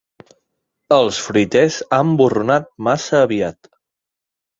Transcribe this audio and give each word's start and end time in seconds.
Els 0.95 1.19
fruiters 1.25 1.77
han 1.97 2.13
borronat 2.21 2.71
massa 2.89 3.21
aviat. 3.27 3.71